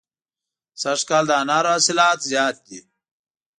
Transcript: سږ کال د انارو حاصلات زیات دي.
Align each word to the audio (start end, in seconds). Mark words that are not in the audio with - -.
سږ 0.81 0.99
کال 1.09 1.23
د 1.27 1.31
انارو 1.41 1.69
حاصلات 1.73 2.19
زیات 2.29 2.55
دي. 2.67 2.79